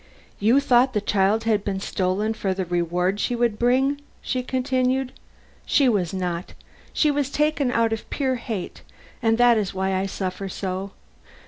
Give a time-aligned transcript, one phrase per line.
[0.39, 5.11] "You thought the child had been stolen for the reward she would bring?" she continued.
[5.63, 6.53] "She was not;
[6.91, 8.81] she was taken out of pure hate,
[9.21, 10.93] and that is why I suffer so.